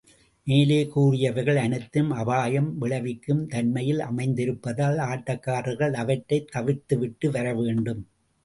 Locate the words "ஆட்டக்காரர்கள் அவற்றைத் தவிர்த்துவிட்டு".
5.11-7.29